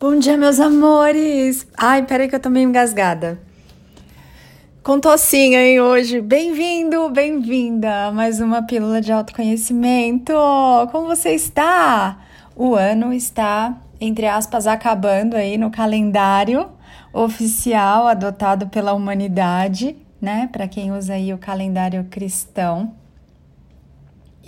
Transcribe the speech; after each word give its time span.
Bom 0.00 0.18
dia, 0.18 0.34
meus 0.34 0.58
amores! 0.58 1.68
Ai, 1.76 2.06
peraí 2.06 2.26
que 2.26 2.34
eu 2.34 2.40
tô 2.40 2.48
meio 2.48 2.66
engasgada. 2.66 3.38
Com 4.82 4.98
tocinha, 4.98 5.62
hein, 5.62 5.78
hoje. 5.78 6.22
Bem-vindo, 6.22 7.10
bem-vinda 7.10 8.06
a 8.06 8.10
mais 8.10 8.40
uma 8.40 8.62
pílula 8.62 9.02
de 9.02 9.12
autoconhecimento. 9.12 10.32
Como 10.90 11.06
você 11.06 11.34
está? 11.34 12.18
O 12.56 12.74
ano 12.74 13.12
está, 13.12 13.78
entre 14.00 14.26
aspas, 14.26 14.66
acabando 14.66 15.36
aí 15.36 15.58
no 15.58 15.70
calendário 15.70 16.70
oficial 17.12 18.08
adotado 18.08 18.68
pela 18.68 18.94
humanidade, 18.94 19.94
né? 20.18 20.48
Para 20.50 20.66
quem 20.66 20.92
usa 20.92 21.12
aí 21.12 21.34
o 21.34 21.36
calendário 21.36 22.06
cristão. 22.08 22.94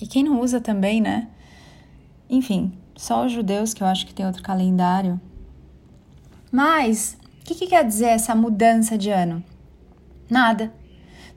E 0.01 0.07
quem 0.07 0.25
não 0.25 0.41
usa 0.41 0.63
também, 0.63 0.99
né? 0.99 1.29
Enfim, 2.31 2.73
só 2.97 3.27
os 3.27 3.33
judeus 3.33 3.75
que 3.75 3.83
eu 3.83 3.87
acho 3.87 4.07
que 4.07 4.15
tem 4.15 4.25
outro 4.25 4.43
calendário. 4.43 5.21
Mas, 6.53 7.17
o 7.41 7.45
que, 7.47 7.55
que 7.55 7.67
quer 7.67 7.83
dizer 7.83 8.09
essa 8.09 8.35
mudança 8.35 8.99
de 8.99 9.09
ano? 9.09 9.43
Nada. 10.29 10.71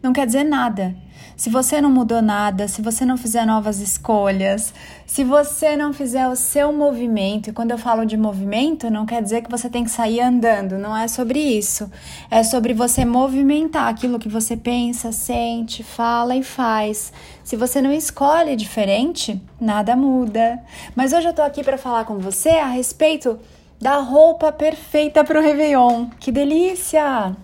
Não 0.03 0.11
quer 0.11 0.25
dizer 0.25 0.43
nada. 0.43 0.93
Se 1.37 1.49
você 1.49 1.79
não 1.79 1.89
mudou 1.89 2.21
nada, 2.21 2.67
se 2.67 2.81
você 2.81 3.05
não 3.05 3.15
fizer 3.15 3.45
novas 3.45 3.79
escolhas, 3.79 4.73
se 5.05 5.23
você 5.23 5.77
não 5.77 5.93
fizer 5.93 6.27
o 6.27 6.35
seu 6.35 6.71
movimento, 6.71 7.49
e 7.49 7.53
quando 7.53 7.71
eu 7.71 7.77
falo 7.77 8.05
de 8.05 8.17
movimento, 8.17 8.89
não 8.89 9.05
quer 9.05 9.21
dizer 9.21 9.41
que 9.41 9.49
você 9.49 9.69
tem 9.69 9.85
que 9.85 9.89
sair 9.89 10.19
andando, 10.19 10.77
não 10.77 10.95
é 10.95 11.07
sobre 11.07 11.39
isso. 11.39 11.89
É 12.29 12.43
sobre 12.43 12.73
você 12.73 13.05
movimentar 13.05 13.87
aquilo 13.87 14.19
que 14.19 14.29
você 14.29 14.57
pensa, 14.57 15.13
sente, 15.13 15.81
fala 15.81 16.35
e 16.35 16.43
faz. 16.43 17.11
Se 17.41 17.55
você 17.55 17.81
não 17.81 17.91
escolhe 17.91 18.55
diferente, 18.55 19.41
nada 19.59 19.95
muda. 19.95 20.61
Mas 20.93 21.13
hoje 21.13 21.27
eu 21.27 21.33
tô 21.33 21.41
aqui 21.41 21.63
para 21.63 21.77
falar 21.77 22.03
com 22.03 22.17
você 22.17 22.49
a 22.49 22.67
respeito 22.67 23.39
da 23.79 23.97
roupa 23.97 24.51
perfeita 24.51 25.23
para 25.23 25.39
o 25.39 25.43
Réveillon. 25.43 26.09
Que 26.19 26.31
delícia! 26.31 27.35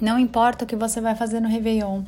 Não 0.00 0.18
importa 0.18 0.64
o 0.64 0.66
que 0.66 0.76
você 0.76 1.00
vai 1.00 1.14
fazer 1.14 1.40
no 1.40 1.48
Réveillon. 1.48 2.02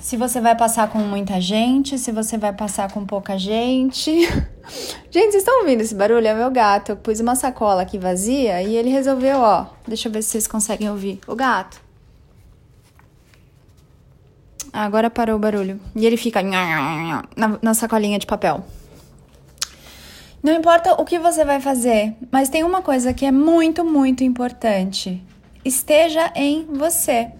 Se 0.00 0.16
você 0.16 0.40
vai 0.40 0.56
passar 0.56 0.88
com 0.88 0.98
muita 0.98 1.40
gente, 1.40 1.98
se 1.98 2.10
você 2.10 2.38
vai 2.38 2.52
passar 2.52 2.90
com 2.90 3.04
pouca 3.04 3.38
gente. 3.38 4.10
gente, 5.10 5.30
vocês 5.30 5.34
estão 5.36 5.60
ouvindo 5.60 5.82
esse 5.82 5.94
barulho? 5.94 6.26
É 6.26 6.34
meu 6.34 6.50
gato. 6.50 6.92
Eu 6.92 6.96
pus 6.96 7.20
uma 7.20 7.36
sacola 7.36 7.82
aqui 7.82 7.98
vazia 7.98 8.62
e 8.62 8.76
ele 8.76 8.88
resolveu, 8.88 9.38
ó. 9.38 9.66
Deixa 9.86 10.08
eu 10.08 10.12
ver 10.12 10.22
se 10.22 10.30
vocês 10.30 10.46
conseguem 10.46 10.88
ouvir. 10.90 11.20
O 11.26 11.34
gato. 11.34 11.80
Agora 14.72 15.10
parou 15.10 15.36
o 15.36 15.38
barulho. 15.38 15.78
E 15.94 16.06
ele 16.06 16.16
fica 16.16 16.40
na, 16.42 17.22
na 17.60 17.74
sacolinha 17.74 18.18
de 18.18 18.26
papel. 18.26 18.64
Não 20.42 20.54
importa 20.54 20.94
o 20.94 21.04
que 21.04 21.18
você 21.18 21.44
vai 21.44 21.60
fazer, 21.60 22.16
mas 22.30 22.48
tem 22.48 22.64
uma 22.64 22.80
coisa 22.80 23.12
que 23.12 23.26
é 23.26 23.30
muito, 23.30 23.84
muito 23.84 24.24
importante. 24.24 25.22
Esteja 25.62 26.32
em 26.34 26.64
você. 26.64 27.30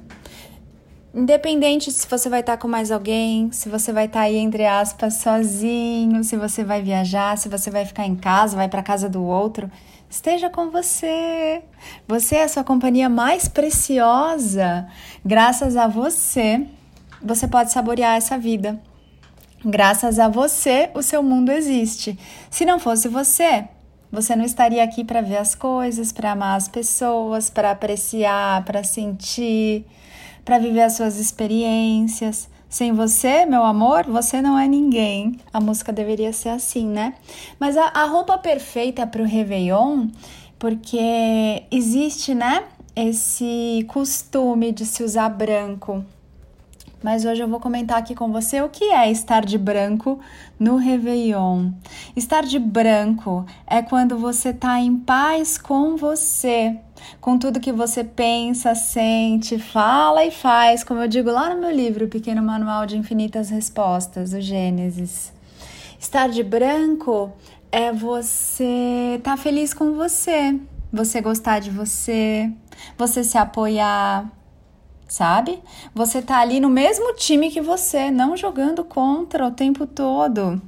Independente 1.14 1.90
se 1.90 2.06
você 2.06 2.28
vai 2.28 2.40
estar 2.40 2.58
com 2.58 2.68
mais 2.68 2.92
alguém, 2.92 3.50
se 3.52 3.70
você 3.70 3.90
vai 3.90 4.04
estar 4.04 4.20
aí, 4.20 4.36
entre 4.36 4.66
aspas, 4.66 5.14
sozinho, 5.14 6.22
se 6.22 6.36
você 6.36 6.62
vai 6.62 6.82
viajar, 6.82 7.38
se 7.38 7.48
você 7.48 7.70
vai 7.70 7.86
ficar 7.86 8.04
em 8.04 8.14
casa, 8.14 8.54
vai 8.54 8.68
para 8.68 8.82
casa 8.82 9.08
do 9.08 9.24
outro, 9.24 9.70
esteja 10.08 10.50
com 10.50 10.70
você. 10.70 11.62
Você 12.06 12.36
é 12.36 12.44
a 12.44 12.48
sua 12.48 12.62
companhia 12.62 13.08
mais 13.08 13.48
preciosa. 13.48 14.86
Graças 15.24 15.74
a 15.74 15.88
você, 15.88 16.66
você 17.22 17.48
pode 17.48 17.72
saborear 17.72 18.16
essa 18.16 18.36
vida. 18.36 18.78
Graças 19.64 20.18
a 20.18 20.26
você, 20.26 20.88
o 20.94 21.02
seu 21.02 21.22
mundo 21.22 21.52
existe. 21.52 22.18
Se 22.50 22.64
não 22.64 22.78
fosse 22.78 23.08
você, 23.08 23.68
você 24.10 24.34
não 24.34 24.44
estaria 24.44 24.82
aqui 24.82 25.04
para 25.04 25.20
ver 25.20 25.36
as 25.36 25.54
coisas, 25.54 26.12
para 26.12 26.32
amar 26.32 26.56
as 26.56 26.66
pessoas, 26.66 27.50
para 27.50 27.70
apreciar, 27.70 28.64
para 28.64 28.82
sentir, 28.82 29.84
para 30.46 30.58
viver 30.58 30.80
as 30.80 30.94
suas 30.94 31.18
experiências. 31.18 32.48
Sem 32.70 32.92
você, 32.92 33.44
meu 33.44 33.62
amor, 33.62 34.04
você 34.04 34.40
não 34.40 34.58
é 34.58 34.66
ninguém. 34.66 35.38
A 35.52 35.60
música 35.60 35.92
deveria 35.92 36.32
ser 36.32 36.48
assim, 36.48 36.86
né? 36.86 37.12
Mas 37.58 37.76
a, 37.76 37.84
a 37.88 38.06
roupa 38.06 38.38
perfeita 38.38 39.06
para 39.06 39.20
o 39.20 39.26
Réveillon, 39.26 40.08
porque 40.58 41.64
existe, 41.70 42.34
né? 42.34 42.64
Esse 42.96 43.84
costume 43.88 44.72
de 44.72 44.86
se 44.86 45.02
usar 45.02 45.28
branco 45.28 46.02
mas 47.02 47.24
hoje 47.24 47.42
eu 47.42 47.48
vou 47.48 47.58
comentar 47.58 47.98
aqui 47.98 48.14
com 48.14 48.30
você 48.30 48.60
o 48.60 48.68
que 48.68 48.84
é 48.84 49.10
estar 49.10 49.44
de 49.44 49.56
branco 49.56 50.20
no 50.58 50.76
Réveillon. 50.76 51.70
Estar 52.14 52.42
de 52.42 52.58
branco 52.58 53.46
é 53.66 53.80
quando 53.80 54.18
você 54.18 54.50
está 54.50 54.78
em 54.78 54.96
paz 54.96 55.56
com 55.56 55.96
você, 55.96 56.78
com 57.20 57.38
tudo 57.38 57.60
que 57.60 57.72
você 57.72 58.04
pensa, 58.04 58.74
sente, 58.74 59.58
fala 59.58 60.24
e 60.24 60.30
faz, 60.30 60.84
como 60.84 61.00
eu 61.00 61.08
digo 61.08 61.30
lá 61.30 61.54
no 61.54 61.60
meu 61.60 61.70
livro, 61.70 62.04
o 62.04 62.08
Pequeno 62.08 62.42
Manual 62.42 62.84
de 62.84 62.98
Infinitas 62.98 63.48
Respostas, 63.48 64.32
o 64.34 64.40
Gênesis. 64.40 65.32
Estar 65.98 66.28
de 66.28 66.42
branco 66.42 67.32
é 67.72 67.92
você 67.92 69.16
estar 69.16 69.32
tá 69.32 69.36
feliz 69.36 69.72
com 69.72 69.94
você, 69.94 70.58
você 70.92 71.20
gostar 71.20 71.60
de 71.60 71.70
você, 71.70 72.50
você 72.98 73.24
se 73.24 73.38
apoiar, 73.38 74.30
sabe? 75.10 75.60
Você 75.92 76.22
tá 76.22 76.38
ali 76.38 76.60
no 76.60 76.70
mesmo 76.70 77.12
time 77.14 77.50
que 77.50 77.60
você, 77.60 78.10
não 78.10 78.36
jogando 78.36 78.84
contra 78.84 79.44
o 79.44 79.50
tempo 79.50 79.84
todo. 79.84 80.62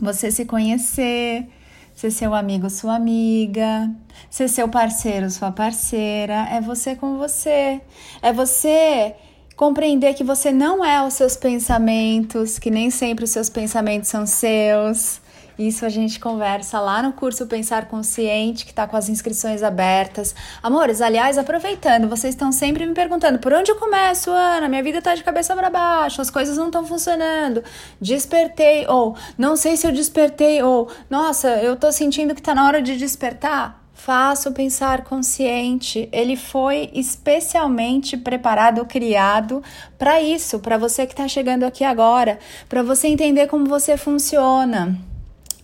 Você 0.00 0.30
se 0.30 0.44
conhecer, 0.44 1.46
ser 1.92 2.10
seu 2.12 2.32
amigo, 2.32 2.70
sua 2.70 2.94
amiga, 2.94 3.90
ser 4.30 4.48
seu 4.48 4.68
parceiro, 4.68 5.28
sua 5.28 5.50
parceira, 5.50 6.48
é 6.52 6.60
você 6.60 6.94
com 6.94 7.18
você. 7.18 7.80
É 8.22 8.32
você 8.32 9.16
compreender 9.56 10.14
que 10.14 10.22
você 10.22 10.52
não 10.52 10.84
é 10.84 11.04
os 11.04 11.14
seus 11.14 11.36
pensamentos, 11.36 12.60
que 12.60 12.70
nem 12.70 12.90
sempre 12.90 13.24
os 13.24 13.30
seus 13.30 13.48
pensamentos 13.48 14.08
são 14.08 14.24
seus 14.24 15.20
isso 15.58 15.84
a 15.84 15.88
gente 15.88 16.20
conversa 16.20 16.78
lá 16.78 17.02
no 17.02 17.12
curso 17.12 17.44
Pensar 17.46 17.86
Consciente, 17.86 18.64
que 18.64 18.70
está 18.70 18.86
com 18.86 18.96
as 18.96 19.08
inscrições 19.08 19.60
abertas. 19.60 20.32
Amores, 20.62 21.00
aliás, 21.00 21.36
aproveitando, 21.36 22.08
vocês 22.08 22.34
estão 22.34 22.52
sempre 22.52 22.86
me 22.86 22.94
perguntando 22.94 23.40
por 23.40 23.52
onde 23.52 23.68
eu 23.68 23.74
começo, 23.74 24.30
Ana? 24.30 24.68
Minha 24.68 24.84
vida 24.84 24.98
está 24.98 25.16
de 25.16 25.24
cabeça 25.24 25.56
para 25.56 25.68
baixo, 25.68 26.20
as 26.20 26.30
coisas 26.30 26.56
não 26.56 26.66
estão 26.66 26.86
funcionando. 26.86 27.64
Despertei, 28.00 28.86
ou 28.86 29.16
não 29.36 29.56
sei 29.56 29.76
se 29.76 29.84
eu 29.84 29.90
despertei, 29.90 30.62
ou 30.62 30.88
nossa, 31.10 31.48
eu 31.56 31.74
estou 31.74 31.90
sentindo 31.90 32.34
que 32.34 32.40
está 32.40 32.54
na 32.54 32.64
hora 32.64 32.80
de 32.80 32.96
despertar. 32.96 33.82
Faça 33.92 34.48
o 34.48 34.52
pensar 34.52 35.02
consciente. 35.02 36.08
Ele 36.12 36.36
foi 36.36 36.88
especialmente 36.94 38.16
preparado, 38.16 38.86
criado 38.86 39.60
para 39.98 40.22
isso, 40.22 40.60
para 40.60 40.78
você 40.78 41.04
que 41.04 41.14
está 41.14 41.26
chegando 41.26 41.64
aqui 41.64 41.82
agora, 41.82 42.38
para 42.68 42.80
você 42.80 43.08
entender 43.08 43.48
como 43.48 43.66
você 43.66 43.96
funciona 43.96 45.07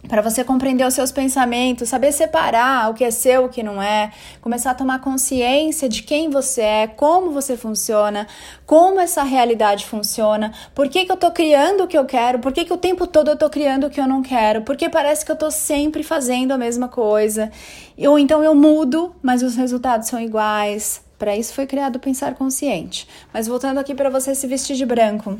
para 0.08 0.22
você 0.22 0.44
compreender 0.44 0.86
os 0.86 0.94
seus 0.94 1.10
pensamentos, 1.10 1.88
saber 1.88 2.12
separar 2.12 2.90
o 2.90 2.94
que 2.94 3.04
é 3.04 3.10
seu, 3.10 3.46
o 3.46 3.48
que 3.48 3.62
não 3.62 3.82
é, 3.82 4.12
começar 4.40 4.72
a 4.72 4.74
tomar 4.74 5.00
consciência 5.00 5.88
de 5.88 6.02
quem 6.02 6.28
você 6.28 6.60
é, 6.60 6.86
como 6.86 7.30
você 7.30 7.56
funciona, 7.56 8.26
como 8.66 9.00
essa 9.00 9.22
realidade 9.22 9.86
funciona, 9.86 10.52
por 10.74 10.88
que, 10.88 11.04
que 11.04 11.12
eu 11.12 11.16
tô 11.16 11.30
criando 11.30 11.84
o 11.84 11.86
que 11.86 11.96
eu 11.96 12.04
quero, 12.04 12.38
por 12.38 12.52
que, 12.52 12.64
que 12.64 12.72
o 12.72 12.76
tempo 12.76 13.06
todo 13.06 13.30
eu 13.30 13.36
tô 13.36 13.48
criando 13.48 13.86
o 13.86 13.90
que 13.90 14.00
eu 14.00 14.06
não 14.06 14.22
quero, 14.22 14.62
porque 14.62 14.88
parece 14.88 15.24
que 15.24 15.32
eu 15.32 15.36
tô 15.36 15.50
sempre 15.50 16.02
fazendo 16.02 16.52
a 16.52 16.58
mesma 16.58 16.88
coisa, 16.88 17.50
ou 17.98 18.18
então 18.18 18.42
eu 18.42 18.54
mudo, 18.54 19.14
mas 19.22 19.42
os 19.42 19.56
resultados 19.56 20.08
são 20.08 20.20
iguais. 20.20 21.02
Para 21.18 21.36
isso 21.36 21.54
foi 21.54 21.64
criado 21.64 21.96
o 21.96 22.00
pensar 22.00 22.34
consciente. 22.34 23.08
Mas 23.32 23.46
voltando 23.46 23.78
aqui 23.78 23.94
para 23.94 24.10
você 24.10 24.34
se 24.34 24.46
vestir 24.48 24.76
de 24.76 24.84
branco, 24.84 25.38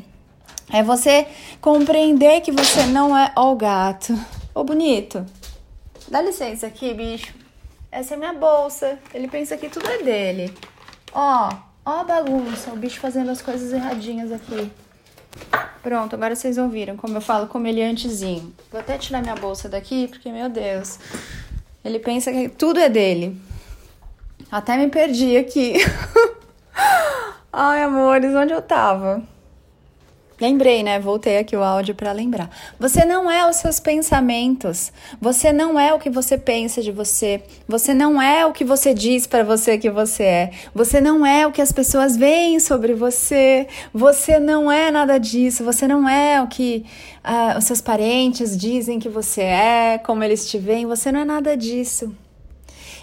é 0.73 0.83
você 0.83 1.27
compreender 1.61 2.41
que 2.41 2.53
você 2.53 2.87
não 2.87 3.17
é 3.17 3.33
o 3.37 3.55
gato 3.57 4.17
Ô, 4.55 4.63
bonito, 4.63 5.27
dá 6.07 6.23
licença 6.23 6.69
aqui, 6.69 6.95
bicho. 6.95 7.35
Essa 7.91 8.15
é 8.15 8.17
minha 8.17 8.33
bolsa. 8.33 9.01
Ele 9.13 9.27
pensa 9.27 9.57
que 9.57 9.69
tudo 9.69 9.89
é 9.89 10.01
dele. 10.01 10.55
Ó, 11.13 11.51
ó 11.85 12.01
a 12.01 12.05
bagunça. 12.05 12.71
O 12.71 12.77
bicho 12.77 13.01
fazendo 13.01 13.33
as 13.33 13.43
coisas 13.43 13.73
erradinhas 13.73 14.31
aqui. 14.31 14.71
Pronto, 15.83 16.15
agora 16.15 16.37
vocês 16.37 16.57
ouviram 16.57 16.97
como 16.97 17.17
eu 17.17 17.21
falo 17.21 17.49
como 17.49 17.67
ele 17.67 17.83
antezinho. 17.83 18.55
Vou 18.71 18.81
até 18.81 18.97
tirar 18.97 19.21
minha 19.23 19.35
bolsa 19.35 19.69
daqui, 19.69 20.07
porque, 20.07 20.31
meu 20.31 20.49
Deus, 20.49 21.01
ele 21.85 21.99
pensa 21.99 22.31
que 22.31 22.49
tudo 22.49 22.79
é 22.79 22.89
dele. 22.89 23.37
Até 24.53 24.77
me 24.77 24.89
perdi 24.89 25.37
aqui. 25.37 25.75
Ai, 27.53 27.83
amores, 27.83 28.33
onde 28.37 28.53
eu 28.53 28.63
tava? 28.63 29.21
Lembrei, 30.41 30.83
né? 30.83 30.99
Voltei 30.99 31.39
aqui 31.39 31.55
o 31.55 31.63
áudio 31.63 31.95
para 31.95 32.11
lembrar. 32.11 32.51
Você 32.79 33.05
não 33.05 33.31
é 33.31 33.49
os 33.49 33.57
seus 33.57 33.79
pensamentos. 33.79 34.93
Você 35.21 35.53
não 35.53 35.79
é 35.79 35.95
o 35.95 35.99
que 35.99 36.11
você 36.11 36.37
pensa 36.37 36.83
de 36.83 36.91
você. 36.91 37.43
Você 37.69 37.95
não 37.95 38.21
é 38.21 38.45
o 38.45 38.53
que 38.53 38.65
você 38.65 38.93
diz 38.93 39.29
para 39.29 39.45
você 39.45 39.79
que 39.79 39.89
você 39.89 40.25
é. 40.25 40.51
Você 40.75 41.01
não 41.01 41.25
é 41.25 41.47
o 41.47 41.53
que 41.53 41.63
as 41.63 41.71
pessoas 41.71 42.17
veem 42.17 42.59
sobre 42.59 42.95
você. 42.95 43.69
Você 43.93 44.41
não 44.41 44.71
é 44.71 44.91
nada 44.91 45.19
disso. 45.19 45.63
Você 45.63 45.87
não 45.87 46.09
é 46.09 46.43
o 46.43 46.49
que 46.49 46.85
uh, 47.25 47.57
os 47.57 47.65
seus 47.65 47.81
parentes 47.81 48.57
dizem 48.57 48.99
que 48.99 49.09
você 49.09 49.43
é, 49.43 49.99
como 49.99 50.25
eles 50.25 50.51
te 50.51 50.59
veem. 50.59 50.85
Você 50.87 51.13
não 51.13 51.21
é 51.21 51.25
nada 51.25 51.57
disso. 51.57 52.13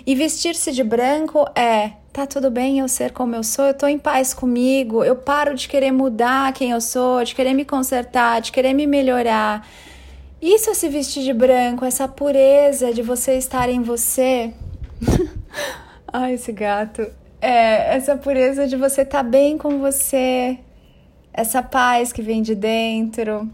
E 0.05 0.15
vestir-se 0.15 0.71
de 0.71 0.83
branco 0.83 1.45
é 1.55 1.91
tá 2.11 2.27
tudo 2.27 2.51
bem 2.51 2.79
eu 2.79 2.87
ser 2.89 3.11
como 3.11 3.35
eu 3.35 3.43
sou, 3.43 3.67
eu 3.67 3.73
tô 3.73 3.87
em 3.87 3.97
paz 3.97 4.33
comigo, 4.33 5.03
eu 5.03 5.15
paro 5.15 5.55
de 5.55 5.67
querer 5.67 5.91
mudar 5.91 6.51
quem 6.53 6.71
eu 6.71 6.81
sou, 6.81 7.23
de 7.23 7.33
querer 7.33 7.53
me 7.53 7.63
consertar, 7.63 8.41
de 8.41 8.51
querer 8.51 8.73
me 8.73 8.85
melhorar. 8.85 9.65
Isso 10.41 10.69
é 10.69 10.73
se 10.73 10.89
vestir 10.89 11.23
de 11.23 11.33
branco, 11.33 11.85
essa 11.85 12.07
pureza 12.07 12.93
de 12.93 13.01
você 13.01 13.35
estar 13.35 13.69
em 13.69 13.81
você. 13.81 14.53
Ai, 16.11 16.33
esse 16.33 16.51
gato. 16.51 17.05
É, 17.39 17.95
essa 17.95 18.17
pureza 18.17 18.67
de 18.67 18.75
você 18.75 19.03
estar 19.03 19.23
tá 19.23 19.23
bem 19.23 19.57
com 19.57 19.79
você, 19.79 20.57
essa 21.31 21.63
paz 21.63 22.11
que 22.11 22.21
vem 22.21 22.41
de 22.41 22.55
dentro. 22.55 23.49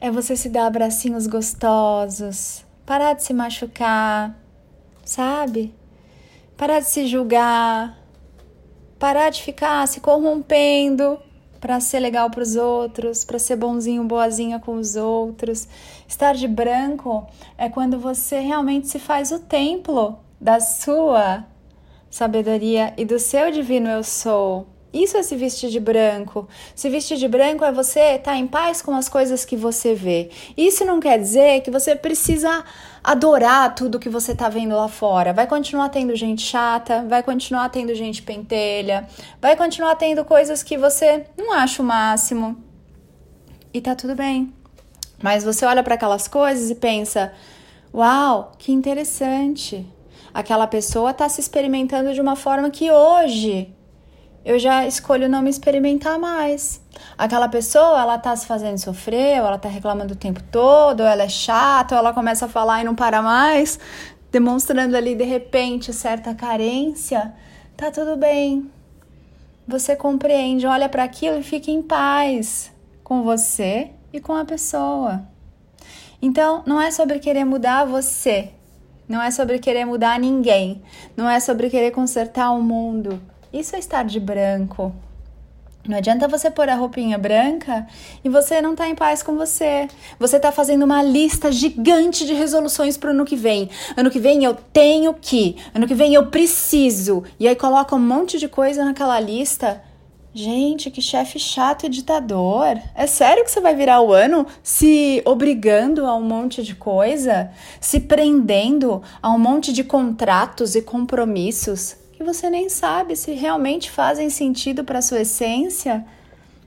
É 0.00 0.10
você 0.10 0.36
se 0.36 0.48
dar 0.48 0.66
abracinhos 0.66 1.26
gostosos, 1.26 2.64
parar 2.84 3.14
de 3.14 3.22
se 3.22 3.32
machucar, 3.32 4.36
sabe? 5.04 5.74
Parar 6.56 6.80
de 6.80 6.86
se 6.86 7.06
julgar, 7.06 7.98
parar 8.98 9.30
de 9.30 9.42
ficar 9.42 9.86
se 9.88 10.00
corrompendo 10.00 11.18
para 11.60 11.78
ser 11.78 12.00
legal 12.00 12.28
para 12.28 12.42
os 12.42 12.56
outros, 12.56 13.24
para 13.24 13.38
ser 13.38 13.56
bonzinho, 13.56 14.04
boazinha 14.04 14.58
com 14.58 14.74
os 14.74 14.96
outros. 14.96 15.68
Estar 16.08 16.34
de 16.34 16.48
branco 16.48 17.26
é 17.56 17.68
quando 17.68 17.98
você 17.98 18.40
realmente 18.40 18.88
se 18.88 18.98
faz 18.98 19.30
o 19.30 19.38
templo 19.38 20.18
da 20.40 20.58
sua 20.58 21.44
sabedoria 22.10 22.92
e 22.96 23.04
do 23.04 23.18
seu 23.18 23.50
divino 23.52 23.88
eu 23.88 24.02
sou. 24.02 24.71
Isso 24.92 25.16
é 25.16 25.22
se 25.22 25.34
vestir 25.36 25.70
de 25.70 25.80
branco. 25.80 26.46
Se 26.74 26.90
vestir 26.90 27.16
de 27.16 27.26
branco 27.26 27.64
é 27.64 27.72
você 27.72 28.16
estar 28.16 28.32
tá 28.32 28.36
em 28.36 28.46
paz 28.46 28.82
com 28.82 28.94
as 28.94 29.08
coisas 29.08 29.42
que 29.44 29.56
você 29.56 29.94
vê. 29.94 30.30
Isso 30.54 30.84
não 30.84 31.00
quer 31.00 31.18
dizer 31.18 31.62
que 31.62 31.70
você 31.70 31.96
precisa 31.96 32.62
adorar 33.02 33.74
tudo 33.74 33.98
que 33.98 34.10
você 34.10 34.32
está 34.32 34.50
vendo 34.50 34.76
lá 34.76 34.88
fora. 34.88 35.32
Vai 35.32 35.46
continuar 35.46 35.88
tendo 35.88 36.14
gente 36.14 36.42
chata, 36.42 37.04
vai 37.08 37.22
continuar 37.22 37.70
tendo 37.70 37.94
gente 37.94 38.22
pentelha, 38.22 39.08
vai 39.40 39.56
continuar 39.56 39.96
tendo 39.96 40.24
coisas 40.26 40.62
que 40.62 40.76
você 40.76 41.24
não 41.38 41.52
acha 41.52 41.82
o 41.82 41.86
máximo. 41.86 42.62
E 43.72 43.80
tá 43.80 43.94
tudo 43.94 44.14
bem. 44.14 44.52
Mas 45.22 45.42
você 45.42 45.64
olha 45.64 45.82
para 45.82 45.94
aquelas 45.94 46.28
coisas 46.28 46.68
e 46.68 46.74
pensa: 46.74 47.32
"Uau, 47.94 48.52
que 48.58 48.72
interessante. 48.72 49.86
Aquela 50.34 50.66
pessoa 50.66 51.12
está 51.12 51.28
se 51.28 51.40
experimentando 51.40 52.12
de 52.12 52.20
uma 52.20 52.36
forma 52.36 52.70
que 52.70 52.90
hoje 52.90 53.74
eu 54.44 54.58
já 54.58 54.86
escolho 54.86 55.28
não 55.28 55.42
me 55.42 55.50
experimentar 55.50 56.18
mais. 56.18 56.80
Aquela 57.16 57.48
pessoa, 57.48 58.00
ela 58.00 58.18
tá 58.18 58.34
se 58.34 58.46
fazendo 58.46 58.78
sofrer, 58.78 59.40
ou 59.40 59.46
ela 59.46 59.58
tá 59.58 59.68
reclamando 59.68 60.14
o 60.14 60.16
tempo 60.16 60.42
todo, 60.50 61.00
ou 61.00 61.06
ela 61.06 61.22
é 61.22 61.28
chata, 61.28 61.94
ou 61.94 61.98
ela 62.00 62.12
começa 62.12 62.46
a 62.46 62.48
falar 62.48 62.80
e 62.80 62.84
não 62.84 62.94
para 62.94 63.22
mais, 63.22 63.78
demonstrando 64.30 64.96
ali 64.96 65.14
de 65.14 65.24
repente 65.24 65.92
certa 65.92 66.34
carência. 66.34 67.32
Tá 67.76 67.90
tudo 67.90 68.16
bem. 68.16 68.70
Você 69.66 69.94
compreende, 69.94 70.66
olha 70.66 70.88
para 70.88 71.04
aquilo 71.04 71.38
e 71.38 71.42
fica 71.42 71.70
em 71.70 71.82
paz 71.82 72.72
com 73.04 73.22
você 73.22 73.90
e 74.12 74.20
com 74.20 74.34
a 74.34 74.44
pessoa. 74.44 75.22
Então, 76.20 76.62
não 76.66 76.80
é 76.80 76.90
sobre 76.90 77.18
querer 77.20 77.44
mudar 77.44 77.84
você, 77.84 78.50
não 79.08 79.22
é 79.22 79.30
sobre 79.30 79.58
querer 79.58 79.84
mudar 79.84 80.18
ninguém, 80.18 80.82
não 81.16 81.28
é 81.28 81.38
sobre 81.38 81.70
querer 81.70 81.90
consertar 81.92 82.52
o 82.52 82.62
mundo 82.62 83.20
isso 83.52 83.76
é 83.76 83.78
estar 83.78 84.04
de 84.04 84.18
branco. 84.18 84.92
Não 85.86 85.98
adianta 85.98 86.28
você 86.28 86.48
pôr 86.48 86.68
a 86.68 86.76
roupinha 86.76 87.18
branca 87.18 87.84
e 88.24 88.28
você 88.28 88.62
não 88.62 88.76
tá 88.76 88.88
em 88.88 88.94
paz 88.94 89.20
com 89.20 89.36
você. 89.36 89.88
Você 90.16 90.38
tá 90.38 90.52
fazendo 90.52 90.84
uma 90.84 91.02
lista 91.02 91.50
gigante 91.50 92.24
de 92.24 92.34
resoluções 92.34 92.96
pro 92.96 93.10
ano 93.10 93.24
que 93.24 93.34
vem. 93.34 93.68
Ano 93.96 94.08
que 94.08 94.20
vem 94.20 94.44
eu 94.44 94.54
tenho 94.54 95.12
que, 95.12 95.56
ano 95.74 95.88
que 95.88 95.94
vem 95.94 96.14
eu 96.14 96.26
preciso. 96.26 97.24
E 97.38 97.48
aí 97.48 97.56
coloca 97.56 97.96
um 97.96 97.98
monte 97.98 98.38
de 98.38 98.46
coisa 98.46 98.84
naquela 98.84 99.18
lista. 99.18 99.82
Gente, 100.32 100.88
que 100.88 101.02
chefe 101.02 101.40
chato 101.40 101.84
e 101.84 101.88
ditador. 101.88 102.80
É 102.94 103.06
sério 103.08 103.44
que 103.44 103.50
você 103.50 103.60
vai 103.60 103.74
virar 103.74 104.00
o 104.00 104.12
ano 104.12 104.46
se 104.62 105.20
obrigando 105.26 106.06
a 106.06 106.14
um 106.14 106.22
monte 106.22 106.62
de 106.62 106.76
coisa? 106.76 107.50
Se 107.80 107.98
prendendo 107.98 109.02
a 109.20 109.30
um 109.30 109.38
monte 109.38 109.72
de 109.72 109.82
contratos 109.82 110.76
e 110.76 110.80
compromissos? 110.80 112.01
Que 112.22 112.26
você 112.32 112.48
nem 112.48 112.68
sabe 112.68 113.16
se 113.16 113.32
realmente 113.32 113.90
fazem 113.90 114.30
sentido 114.30 114.84
para 114.84 115.02
sua 115.02 115.22
essência. 115.22 116.04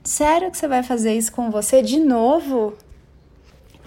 Sério 0.04 0.50
que 0.50 0.58
você 0.58 0.68
vai 0.68 0.82
fazer 0.82 1.16
isso 1.16 1.32
com 1.32 1.50
você 1.50 1.80
de 1.80 1.98
novo? 1.98 2.74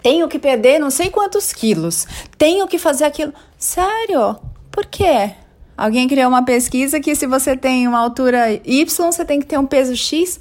Tenho 0.01 0.27
que 0.27 0.39
perder 0.39 0.79
não 0.79 0.89
sei 0.89 1.09
quantos 1.09 1.53
quilos. 1.53 2.07
Tenho 2.37 2.67
que 2.67 2.79
fazer 2.79 3.05
aquilo. 3.05 3.33
Sério? 3.57 4.37
Por 4.71 4.85
quê? 4.87 5.31
Alguém 5.77 6.07
criou 6.07 6.27
uma 6.27 6.43
pesquisa 6.43 6.99
que 6.99 7.15
se 7.15 7.27
você 7.27 7.55
tem 7.55 7.87
uma 7.87 7.99
altura 7.99 8.51
Y, 8.65 8.85
você 8.85 9.23
tem 9.23 9.39
que 9.39 9.45
ter 9.45 9.59
um 9.59 9.67
peso 9.67 9.95
X. 9.95 10.39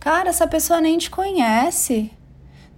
Cara, 0.00 0.30
essa 0.30 0.46
pessoa 0.46 0.80
nem 0.80 0.96
te 0.96 1.10
conhece. 1.10 2.10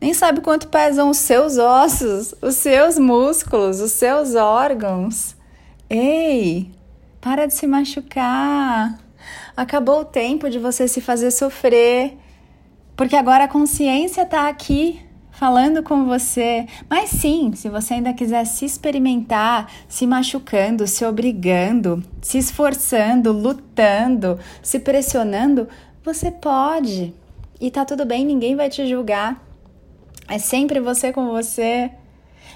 Nem 0.01 0.13
sabe 0.13 0.41
quanto 0.41 0.69
pesam 0.69 1.11
os 1.11 1.19
seus 1.19 1.57
ossos, 1.57 2.35
os 2.43 2.57
seus 2.57 2.99
músculos, 2.99 3.81
os 3.81 3.93
seus 3.93 4.35
órgãos. 4.35 5.37
Ei, 5.89 6.71
para 7.25 7.47
de 7.47 7.55
se 7.55 7.67
machucar. 7.67 8.99
Acabou 9.57 10.01
o 10.01 10.05
tempo 10.05 10.51
de 10.51 10.59
você 10.59 10.87
se 10.87 11.01
fazer 11.01 11.31
sofrer. 11.31 12.19
Porque 12.95 13.17
agora 13.17 13.45
a 13.45 13.49
consciência 13.49 14.23
está 14.23 14.47
aqui 14.47 15.01
falando 15.31 15.83
com 15.83 16.05
você. 16.05 16.67
Mas 16.89 17.09
sim, 17.09 17.53
se 17.55 17.71
você 17.71 17.95
ainda 17.95 18.13
quiser 18.13 18.45
se 18.45 18.67
experimentar, 18.67 19.73
se 19.89 20.07
machucando, 20.07 20.87
se 20.87 21.03
obrigando, 21.03 22.05
se 22.21 22.37
esforçando, 22.37 23.33
lutando, 23.33 24.39
se 24.63 24.79
pressionando, 24.79 25.67
você 26.05 26.31
pode. 26.31 27.15
E 27.59 27.71
tá 27.71 27.87
tudo 27.87 28.05
bem, 28.05 28.27
ninguém 28.27 28.55
vai 28.55 28.69
te 28.69 28.87
julgar. 28.87 29.43
É 30.29 30.37
sempre 30.37 30.79
você 30.79 31.11
com 31.11 31.29
você. 31.29 31.91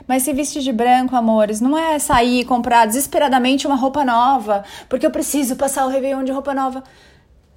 Mas 0.06 0.22
se 0.22 0.32
vestir 0.32 0.62
de 0.62 0.72
branco, 0.72 1.16
amores, 1.16 1.60
não 1.60 1.76
é 1.76 1.98
sair 1.98 2.40
e 2.40 2.44
comprar 2.44 2.86
desesperadamente 2.86 3.66
uma 3.66 3.76
roupa 3.76 4.04
nova, 4.04 4.64
porque 4.88 5.06
eu 5.06 5.10
preciso 5.10 5.56
passar 5.56 5.86
o 5.86 5.88
Réveillon 5.88 6.24
de 6.24 6.32
roupa 6.32 6.54
nova. 6.54 6.82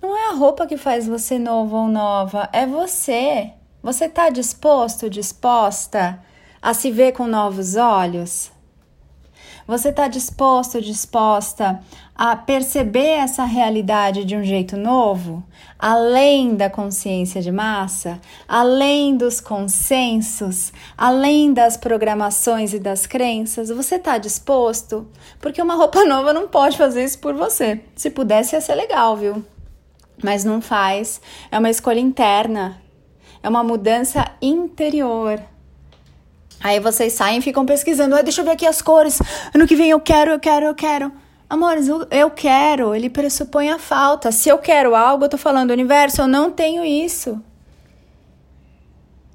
Não 0.01 0.17
é 0.17 0.29
a 0.29 0.35
roupa 0.35 0.65
que 0.65 0.77
faz 0.77 1.07
você 1.07 1.37
novo 1.37 1.75
ou 1.75 1.87
nova, 1.87 2.49
é 2.51 2.65
você. 2.65 3.51
Você 3.83 4.05
está 4.05 4.29
disposto, 4.29 5.09
disposta 5.09 6.19
a 6.61 6.73
se 6.73 6.91
ver 6.91 7.13
com 7.13 7.27
novos 7.27 7.75
olhos? 7.75 8.51
Você 9.67 9.89
está 9.89 10.07
disposto, 10.07 10.81
disposta 10.81 11.79
a 12.15 12.35
perceber 12.35 13.17
essa 13.19 13.45
realidade 13.45 14.25
de 14.25 14.35
um 14.35 14.43
jeito 14.43 14.77
novo, 14.77 15.43
além 15.79 16.55
da 16.55 16.69
consciência 16.69 17.41
de 17.41 17.51
massa, 17.51 18.19
além 18.47 19.15
dos 19.15 19.41
consensos, 19.41 20.71
além 20.97 21.53
das 21.53 21.77
programações 21.77 22.73
e 22.73 22.79
das 22.79 23.07
crenças? 23.07 23.69
Você 23.69 23.95
está 23.95 24.17
disposto? 24.17 25.07
Porque 25.39 25.61
uma 25.61 25.75
roupa 25.75 26.03
nova 26.05 26.33
não 26.33 26.47
pode 26.47 26.77
fazer 26.77 27.03
isso 27.03 27.19
por 27.19 27.33
você. 27.33 27.81
Se 27.95 28.09
pudesse, 28.09 28.55
ia 28.55 28.61
ser 28.61 28.75
legal, 28.75 29.17
viu? 29.17 29.43
Mas 30.23 30.43
não 30.43 30.61
faz. 30.61 31.19
É 31.51 31.57
uma 31.57 31.69
escolha 31.69 31.99
interna. 31.99 32.79
É 33.41 33.49
uma 33.49 33.63
mudança 33.63 34.23
interior. 34.41 35.41
Aí 36.63 36.79
vocês 36.79 37.13
saem 37.13 37.39
e 37.39 37.41
ficam 37.41 37.65
pesquisando. 37.65 38.15
Ah, 38.15 38.21
deixa 38.21 38.41
eu 38.41 38.45
ver 38.45 38.51
aqui 38.51 38.65
as 38.65 38.81
cores. 38.81 39.19
Ano 39.53 39.67
que 39.67 39.75
vem 39.75 39.89
eu 39.89 39.99
quero, 39.99 40.31
eu 40.31 40.39
quero, 40.39 40.65
eu 40.65 40.75
quero. 40.75 41.11
Amores, 41.49 41.87
eu, 41.87 42.07
eu 42.09 42.29
quero, 42.29 42.95
ele 42.95 43.09
pressupõe 43.09 43.69
a 43.69 43.77
falta. 43.77 44.31
Se 44.31 44.47
eu 44.47 44.57
quero 44.57 44.95
algo, 44.95 45.25
eu 45.25 45.29
tô 45.29 45.37
falando, 45.37 45.71
universo, 45.71 46.21
eu 46.21 46.27
não 46.27 46.51
tenho 46.51 46.85
isso. 46.85 47.41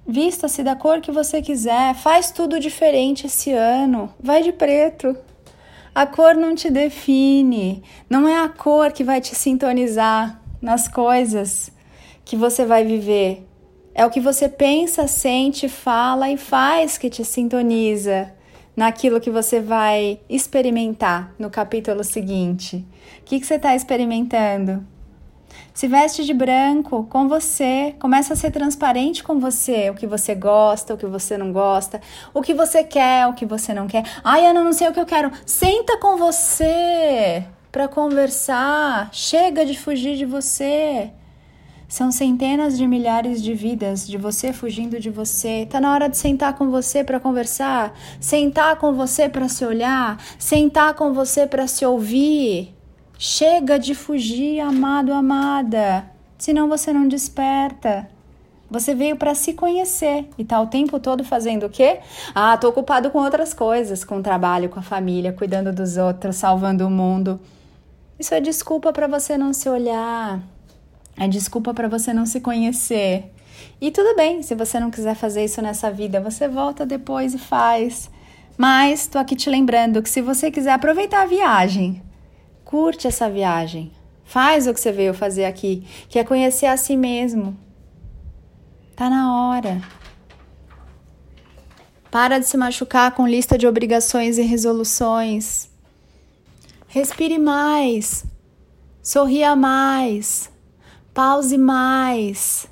Vista-se 0.09 0.63
da 0.63 0.77
cor 0.77 1.01
que 1.01 1.11
você 1.11 1.43
quiser, 1.43 1.95
faz 1.95 2.31
tudo 2.31 2.61
diferente 2.61 3.27
esse 3.27 3.53
ano. 3.53 4.15
Vai 4.19 4.43
de 4.43 4.53
preto. 4.53 5.17
A 5.93 6.07
cor 6.07 6.35
não 6.35 6.55
te 6.55 6.71
define, 6.71 7.83
não 8.09 8.29
é 8.29 8.39
a 8.39 8.49
cor 8.49 8.93
que 8.93 9.03
vai 9.03 9.21
te 9.21 9.35
sintonizar 9.35 10.41
nas 10.61 10.87
coisas 10.87 11.71
que 12.25 12.37
você 12.37 12.65
vai 12.65 12.85
viver. 12.85 13.47
É 13.99 14.05
o 14.05 14.11
que 14.11 14.21
você 14.21 14.47
pensa, 14.47 15.07
sente, 15.07 15.71
fala 15.71 16.29
e 16.29 16.37
faz 16.37 16.99
que 16.99 17.09
te 17.09 17.25
sintoniza 17.25 18.31
naquilo 18.77 19.19
que 19.19 19.31
você 19.31 19.59
vai 19.59 20.21
experimentar 20.29 21.33
no 21.39 21.49
capítulo 21.49 22.05
seguinte. 22.05 22.85
O 23.21 23.25
que, 23.25 23.41
que 23.41 23.47
você 23.47 23.55
está 23.55 23.75
experimentando? 23.75 24.87
Se 25.73 25.89
veste 25.89 26.27
de 26.27 26.35
branco 26.35 27.07
com 27.09 27.27
você, 27.27 27.97
começa 27.99 28.35
a 28.35 28.37
ser 28.37 28.51
transparente 28.51 29.25
com 29.25 29.41
você, 29.41 29.89
o 29.89 29.95
que 29.95 30.07
você 30.07 30.35
gosta, 30.35 30.93
o 30.93 30.99
que 30.99 31.07
você 31.07 31.39
não 31.39 31.51
gosta, 31.51 31.99
o 32.35 32.43
que 32.43 32.53
você 32.53 32.85
quer, 32.85 33.27
o 33.27 33.33
que 33.33 33.47
você 33.47 33.73
não 33.73 33.87
quer. 33.87 34.05
Ai, 34.23 34.45
Ana, 34.45 34.63
não 34.63 34.75
sei 34.75 34.89
o 34.89 34.93
que 34.93 35.01
eu 35.01 35.07
quero. 35.07 35.33
Senta 35.47 35.97
com 35.97 36.19
você 36.19 37.47
para 37.73 37.89
conversar. 37.89 39.09
Chega 39.11 39.65
de 39.65 39.79
fugir 39.79 40.19
de 40.19 40.27
você. 40.27 41.11
São 41.89 42.11
centenas 42.11 42.77
de 42.77 42.87
milhares 42.87 43.41
de 43.41 43.55
vidas 43.55 44.07
de 44.07 44.19
você 44.19 44.53
fugindo 44.53 44.99
de 44.99 45.09
você. 45.09 45.67
Tá 45.71 45.81
na 45.81 45.93
hora 45.95 46.09
de 46.09 46.17
sentar 46.17 46.55
com 46.55 46.69
você 46.69 47.05
para 47.05 47.21
conversar, 47.21 47.97
sentar 48.21 48.77
com 48.77 48.93
você 48.93 49.29
para 49.29 49.49
se 49.49 49.65
olhar, 49.65 50.21
sentar 50.37 50.95
com 50.95 51.13
você 51.13 51.47
para 51.47 51.69
se 51.69 51.87
ouvir. 51.87 52.75
Chega 53.17 53.79
de 53.79 53.95
fugir, 53.95 54.59
amado, 54.61 55.13
amada. 55.13 56.11
Senão 56.37 56.69
você 56.69 56.93
não 56.93 57.07
desperta. 57.07 58.09
Você 58.69 58.93
veio 58.93 59.17
para 59.17 59.33
se 59.35 59.55
conhecer 59.55 60.29
e 60.37 60.45
tá 60.45 60.61
o 60.61 60.67
tempo 60.67 60.99
todo 60.99 61.23
fazendo 61.23 61.67
o 61.67 61.71
quê? 61.71 62.01
Ah, 62.35 62.57
tô 62.57 62.69
ocupado 62.69 63.11
com 63.11 63.19
outras 63.19 63.55
coisas, 63.55 64.05
com 64.05 64.19
o 64.19 64.23
trabalho, 64.23 64.69
com 64.69 64.81
a 64.81 64.83
família, 64.83 65.33
cuidando 65.33 65.73
dos 65.73 65.97
outros, 65.97 66.35
salvando 66.35 66.85
o 66.85 66.91
mundo. 66.91 67.41
Isso 68.19 68.35
é 68.35 68.41
desculpa 68.41 68.93
para 68.93 69.07
você 69.07 69.39
não 69.39 69.53
se 69.53 69.69
olhar. 69.69 70.43
É 71.17 71.27
desculpa 71.27 71.73
para 71.73 71.89
você 71.89 72.13
não 72.13 72.27
se 72.27 72.41
conhecer. 72.41 73.33
E 73.81 73.91
tudo 73.91 74.15
bem, 74.17 74.43
se 74.43 74.55
você 74.55 74.79
não 74.79 74.91
quiser 74.91 75.15
fazer 75.15 75.45
isso 75.45 75.63
nessa 75.63 75.91
vida, 75.91 76.21
você 76.21 76.47
volta 76.47 76.85
depois 76.85 77.35
e 77.35 77.39
faz. 77.39 78.11
Mas 78.57 79.07
tô 79.07 79.19
aqui 79.19 79.35
te 79.35 79.49
lembrando 79.49 80.03
que 80.03 80.11
se 80.11 80.21
você 80.21 80.51
quiser 80.51 80.73
aproveitar 80.73 81.23
a 81.23 81.27
viagem, 81.27 82.03
curte 82.65 83.07
essa 83.07 83.31
viagem. 83.31 83.93
Faz 84.25 84.67
o 84.67 84.75
que 84.75 84.81
você 84.81 84.93
veio 84.93 85.15
fazer 85.15 85.45
aqui, 85.45 85.87
que 86.09 86.19
é 86.19 86.25
conhecer 86.25 86.67
a 86.67 86.77
si 86.77 86.97
mesmo, 86.97 87.57
Tá 88.97 89.11
na 89.11 89.51
hora. 89.51 89.83
Para 92.11 92.39
de 92.39 92.47
se 92.47 92.57
machucar 92.57 93.15
com 93.15 93.29
lista 93.29 93.59
de 93.59 93.67
obrigações 93.67 94.39
e 94.39 94.43
resoluções. 94.43 95.69
Respire 96.89 97.39
mais. 97.39 98.25
Sorria 99.03 99.55
mais. 99.55 100.51
Pause 101.17 101.57
mais. 101.57 102.69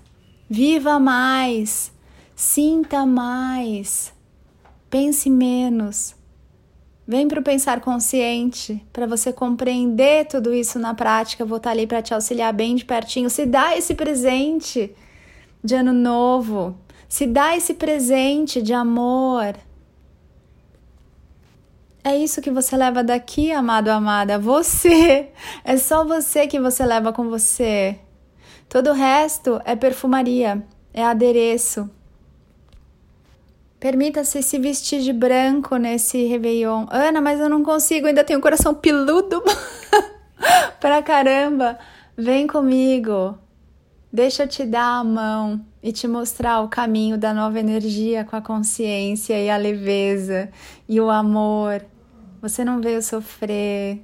Viva 0.51 1.01
mais. 1.01 1.91
Sinta 2.37 3.07
mais. 3.07 4.13
Pense 4.91 5.31
menos. 5.31 6.15
Vem 7.09 7.27
para 7.27 7.41
o 7.41 7.43
pensar 7.43 7.81
consciente, 7.81 8.87
para 8.93 9.07
você 9.07 9.33
compreender 9.33 10.27
tudo 10.27 10.53
isso 10.53 10.79
na 10.79 10.93
prática. 10.93 11.43
Eu 11.43 11.47
vou 11.47 11.57
estar 11.57 11.71
ali 11.71 11.87
para 11.87 12.03
te 12.03 12.13
auxiliar 12.13 12.53
bem 12.53 12.75
de 12.75 12.85
pertinho. 12.85 13.31
Se 13.31 13.47
dá 13.47 13.79
esse 13.79 13.95
presente 13.95 14.95
de 15.65 15.75
ano 15.75 15.95
novo. 15.95 16.77
Se 17.09 17.27
dá 17.27 17.57
esse 17.57 17.73
presente 17.73 18.61
de 18.61 18.75
amor. 18.75 19.57
É 22.05 22.15
isso 22.15 22.43
que 22.43 22.51
você 22.51 22.77
leva 22.77 23.03
daqui, 23.03 23.51
amado, 23.51 23.89
amada. 23.89 24.39
Você. 24.39 25.31
É 25.65 25.79
só 25.79 26.05
você 26.05 26.47
que 26.47 26.61
você 26.61 26.85
leva 26.85 27.11
com 27.11 27.31
você. 27.31 28.04
Todo 28.69 28.91
o 28.91 28.95
resto 28.95 29.61
é 29.65 29.77
perfumaria, 29.77 30.65
é 30.93 31.05
adereço. 31.05 31.89
Permita-se 33.79 34.43
se 34.43 34.59
vestir 34.59 35.03
de 35.03 35.13
branco 35.13 35.77
nesse 35.77 36.27
Réveillon. 36.27 36.87
Ana, 36.91 37.21
mas 37.21 37.39
eu 37.39 37.49
não 37.49 37.63
consigo, 37.63 38.07
ainda 38.07 38.25
tenho 38.25 38.39
o 38.39 38.43
coração 38.43 38.75
peludo 38.75 39.43
pra 40.81 41.03
caramba. 41.03 41.79
Vem 42.17 42.47
comigo. 42.47 43.39
Deixa 44.11 44.45
eu 44.45 44.49
te 44.49 44.65
dar 44.65 45.01
a 45.01 45.05
mão 45.05 45.67
e 45.83 45.93
te 45.93 46.09
mostrar 46.09 46.61
o 46.63 46.69
caminho 46.69 47.19
da 47.19 47.35
nova 47.35 47.61
energia 47.61 48.25
com 48.25 48.37
a 48.37 48.41
consciência 48.41 49.39
e 49.39 49.51
a 49.51 49.57
leveza 49.59 50.49
e 50.89 50.99
o 51.01 51.11
amor. 51.11 51.85
Você 52.41 52.65
não 52.65 52.81
veio 52.81 53.03
sofrer, 53.03 54.01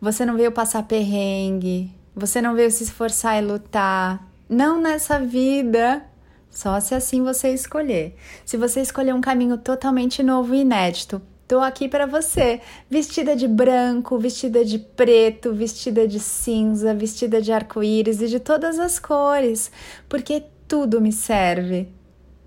você 0.00 0.24
não 0.24 0.36
veio 0.36 0.52
passar 0.52 0.84
perrengue, 0.84 1.92
você 2.16 2.40
não 2.40 2.54
veio 2.54 2.70
se 2.70 2.82
esforçar 2.82 3.40
e 3.40 3.46
lutar. 3.46 4.26
Não 4.48 4.80
nessa 4.80 5.20
vida, 5.20 6.02
só 6.50 6.80
se 6.80 6.94
assim 6.94 7.22
você 7.22 7.50
escolher. 7.50 8.16
Se 8.44 8.56
você 8.56 8.80
escolher 8.80 9.14
um 9.14 9.20
caminho 9.20 9.58
totalmente 9.58 10.22
novo 10.22 10.54
e 10.54 10.60
inédito, 10.62 11.20
Tô 11.48 11.60
aqui 11.60 11.88
para 11.88 12.06
você, 12.06 12.60
vestida 12.90 13.36
de 13.36 13.46
branco, 13.46 14.18
vestida 14.18 14.64
de 14.64 14.80
preto, 14.80 15.54
vestida 15.54 16.08
de 16.08 16.18
cinza, 16.18 16.92
vestida 16.92 17.40
de 17.40 17.52
arco-íris 17.52 18.20
e 18.20 18.26
de 18.26 18.40
todas 18.40 18.80
as 18.80 18.98
cores, 18.98 19.70
porque 20.08 20.42
tudo 20.66 21.00
me 21.00 21.12
serve. 21.12 21.86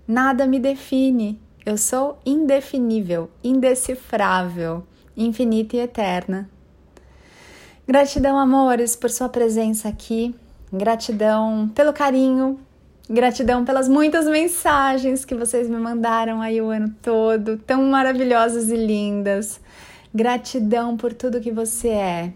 Nada 0.06 0.46
me 0.46 0.58
define. 0.58 1.40
Eu 1.64 1.78
sou 1.78 2.18
indefinível, 2.26 3.30
indecifrável, 3.42 4.86
infinita 5.16 5.76
e 5.76 5.80
eterna. 5.80 6.50
Gratidão, 7.90 8.38
amores, 8.38 8.94
por 8.94 9.10
sua 9.10 9.28
presença 9.28 9.88
aqui. 9.88 10.32
Gratidão 10.72 11.68
pelo 11.74 11.92
carinho, 11.92 12.56
Gratidão 13.10 13.64
pelas 13.64 13.88
muitas 13.88 14.26
mensagens 14.26 15.24
que 15.24 15.34
vocês 15.34 15.68
me 15.68 15.74
mandaram 15.76 16.40
aí 16.40 16.62
o 16.62 16.70
ano 16.70 16.94
todo, 17.02 17.56
tão 17.56 17.82
maravilhosas 17.82 18.68
e 18.68 18.76
lindas. 18.76 19.60
Gratidão 20.14 20.96
por 20.96 21.12
tudo 21.12 21.40
que 21.40 21.50
você 21.50 21.88
é. 21.88 22.32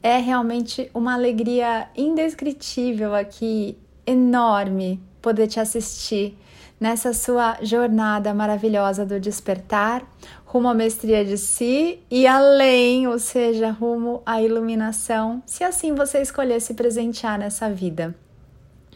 É 0.00 0.18
realmente 0.18 0.88
uma 0.94 1.14
alegria 1.14 1.88
indescritível 1.96 3.16
aqui, 3.16 3.76
enorme, 4.06 5.02
poder 5.20 5.48
te 5.48 5.58
assistir 5.58 6.38
nessa 6.82 7.12
sua 7.12 7.58
jornada 7.62 8.34
maravilhosa 8.34 9.06
do 9.06 9.20
despertar, 9.20 10.02
rumo 10.44 10.66
à 10.66 10.74
mestria 10.74 11.24
de 11.24 11.38
si 11.38 12.00
e 12.10 12.26
além, 12.26 13.06
ou 13.06 13.20
seja, 13.20 13.70
rumo 13.70 14.20
à 14.26 14.42
iluminação, 14.42 15.40
se 15.46 15.62
assim 15.62 15.94
você 15.94 16.20
escolher 16.20 16.60
se 16.60 16.74
presentear 16.74 17.38
nessa 17.38 17.70
vida. 17.70 18.12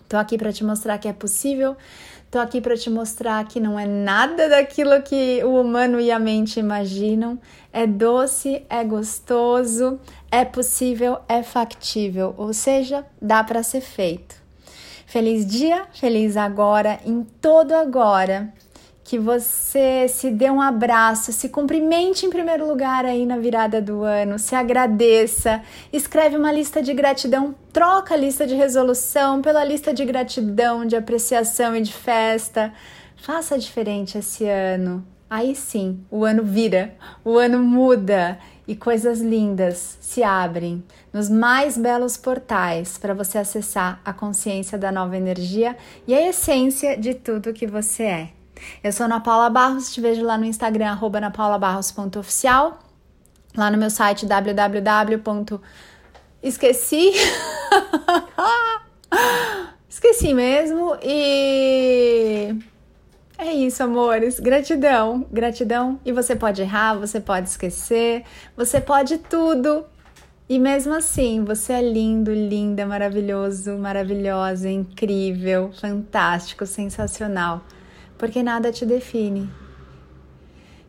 Tô 0.08 0.16
aqui 0.16 0.36
para 0.36 0.52
te 0.52 0.64
mostrar 0.64 0.98
que 0.98 1.06
é 1.06 1.12
possível. 1.12 1.76
Tô 2.28 2.40
aqui 2.40 2.60
para 2.60 2.76
te 2.76 2.90
mostrar 2.90 3.44
que 3.46 3.60
não 3.60 3.78
é 3.78 3.86
nada 3.86 4.48
daquilo 4.48 5.00
que 5.02 5.44
o 5.44 5.60
humano 5.60 6.00
e 6.00 6.10
a 6.10 6.18
mente 6.18 6.58
imaginam. 6.58 7.38
É 7.72 7.86
doce, 7.86 8.64
é 8.68 8.82
gostoso, 8.82 10.00
é 10.28 10.44
possível, 10.44 11.18
é 11.28 11.40
factível, 11.44 12.34
ou 12.36 12.52
seja, 12.52 13.06
dá 13.22 13.44
para 13.44 13.62
ser 13.62 13.80
feito. 13.80 14.45
Feliz 15.06 15.46
dia, 15.46 15.86
feliz 15.92 16.36
agora, 16.36 16.98
em 17.06 17.22
todo 17.40 17.72
agora 17.72 18.52
que 19.04 19.20
você 19.20 20.08
se 20.08 20.32
dê 20.32 20.50
um 20.50 20.60
abraço, 20.60 21.32
se 21.32 21.48
cumprimente 21.48 22.26
em 22.26 22.30
primeiro 22.30 22.66
lugar 22.66 23.04
aí 23.04 23.24
na 23.24 23.38
virada 23.38 23.80
do 23.80 24.02
ano, 24.02 24.36
se 24.36 24.56
agradeça, 24.56 25.62
escreve 25.92 26.36
uma 26.36 26.50
lista 26.50 26.82
de 26.82 26.92
gratidão, 26.92 27.54
troca 27.72 28.14
a 28.14 28.16
lista 28.16 28.44
de 28.44 28.56
resolução 28.56 29.40
pela 29.40 29.62
lista 29.62 29.94
de 29.94 30.04
gratidão, 30.04 30.84
de 30.84 30.96
apreciação 30.96 31.76
e 31.76 31.82
de 31.82 31.92
festa. 31.92 32.72
Faça 33.14 33.56
diferente 33.56 34.18
esse 34.18 34.44
ano. 34.44 35.06
Aí 35.28 35.56
sim, 35.56 36.04
o 36.10 36.24
ano 36.24 36.44
vira, 36.44 36.94
o 37.24 37.36
ano 37.36 37.58
muda 37.58 38.38
e 38.66 38.76
coisas 38.76 39.20
lindas 39.20 39.98
se 40.00 40.22
abrem 40.22 40.84
nos 41.12 41.28
mais 41.28 41.76
belos 41.76 42.16
portais 42.16 42.96
para 42.96 43.14
você 43.14 43.38
acessar 43.38 44.00
a 44.04 44.12
consciência 44.12 44.78
da 44.78 44.92
nova 44.92 45.16
energia 45.16 45.76
e 46.06 46.14
a 46.14 46.28
essência 46.28 46.96
de 46.96 47.14
tudo 47.14 47.52
que 47.52 47.66
você 47.66 48.02
é. 48.04 48.28
Eu 48.82 48.92
sou 48.92 49.06
Ana 49.06 49.20
Paula 49.20 49.50
Barros, 49.50 49.92
te 49.92 50.00
vejo 50.00 50.22
lá 50.22 50.38
no 50.38 50.44
Instagram, 50.44 50.90
arroba 50.90 51.18
anapaulabarros.oficial, 51.18 52.78
lá 53.56 53.70
no 53.70 53.78
meu 53.78 53.90
site 53.90 54.26
www. 54.26 55.60
Esqueci. 56.42 57.12
Esqueci 59.88 60.34
mesmo. 60.34 60.96
E 61.02 61.85
é 63.46 63.54
isso, 63.54 63.82
amores. 63.82 64.40
Gratidão, 64.40 65.26
gratidão. 65.30 66.00
E 66.04 66.12
você 66.12 66.34
pode 66.36 66.62
errar, 66.62 66.94
você 66.94 67.20
pode 67.20 67.48
esquecer, 67.48 68.24
você 68.56 68.80
pode 68.80 69.18
tudo. 69.18 69.84
E 70.48 70.58
mesmo 70.58 70.94
assim, 70.94 71.44
você 71.44 71.72
é 71.72 71.82
lindo, 71.82 72.32
linda, 72.32 72.86
maravilhoso, 72.86 73.76
maravilhosa, 73.78 74.68
incrível, 74.68 75.70
fantástico, 75.72 76.64
sensacional 76.66 77.64
porque 78.18 78.42
nada 78.42 78.72
te 78.72 78.84
define. 78.84 79.48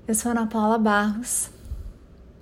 Eu 0.07 0.15
sou 0.15 0.31
Ana 0.31 0.47
Paula 0.47 0.77
Barros, 0.77 1.49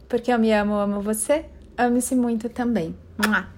porque 0.07 0.31
eu 0.31 0.39
me 0.39 0.51
amo, 0.53 0.75
amo 0.75 1.01
você, 1.01 1.45
ame-se 1.77 2.15
muito 2.15 2.48
também. 2.50 2.95
Mua. 3.17 3.54